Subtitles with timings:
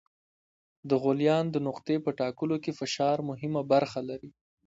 [0.89, 4.31] د غلیان د نقطې په ټاکلو کې فشار مهمه برخه لري.